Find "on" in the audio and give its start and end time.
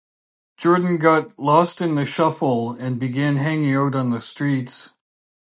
3.93-4.09